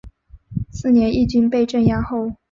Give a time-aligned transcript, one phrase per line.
[0.71, 2.33] 次年义军被镇压后。